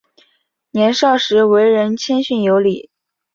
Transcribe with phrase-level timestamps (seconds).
[0.71, 2.89] 年少时为人谦逊有礼。